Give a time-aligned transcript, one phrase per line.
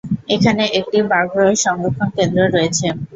[0.35, 2.85] এখানে একটি ব্যাঘ্র সংরক্ষণ কেন্দ্র রয়েছে।